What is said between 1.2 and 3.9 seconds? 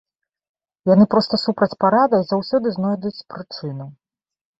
супраць парада і заўсёды знойдуць прычыну.